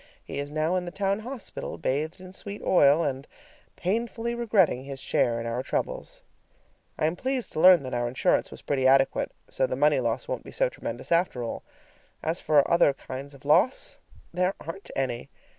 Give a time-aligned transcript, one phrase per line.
[0.23, 3.27] He is now in the town hospital, bathed in sweet oil, and
[3.75, 6.23] painfully regretting his share in our troubles.
[6.97, 10.27] I am pleased to learn that our insurance was pretty adequate, so the money loss
[10.27, 11.61] won't be so tremendous, after all.
[12.23, 13.97] As for other kinds of loss,
[14.33, 15.29] there aren't any!